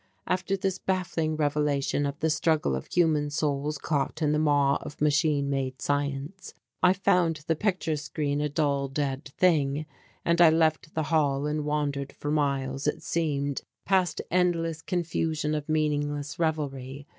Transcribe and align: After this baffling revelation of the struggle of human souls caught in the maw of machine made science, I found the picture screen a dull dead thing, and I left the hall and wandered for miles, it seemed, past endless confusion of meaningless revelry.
After 0.25 0.57
this 0.57 0.79
baffling 0.79 1.35
revelation 1.37 2.07
of 2.07 2.19
the 2.21 2.31
struggle 2.31 2.75
of 2.75 2.87
human 2.87 3.29
souls 3.29 3.77
caught 3.77 4.23
in 4.23 4.31
the 4.31 4.39
maw 4.39 4.77
of 4.81 4.99
machine 4.99 5.47
made 5.47 5.79
science, 5.79 6.55
I 6.81 6.91
found 6.93 7.43
the 7.45 7.55
picture 7.55 7.95
screen 7.95 8.41
a 8.41 8.49
dull 8.49 8.87
dead 8.87 9.25
thing, 9.37 9.85
and 10.25 10.41
I 10.41 10.49
left 10.49 10.95
the 10.95 11.03
hall 11.03 11.45
and 11.45 11.65
wandered 11.65 12.13
for 12.13 12.31
miles, 12.31 12.87
it 12.87 13.03
seemed, 13.03 13.61
past 13.85 14.21
endless 14.31 14.81
confusion 14.81 15.53
of 15.53 15.69
meaningless 15.69 16.39
revelry. 16.39 17.05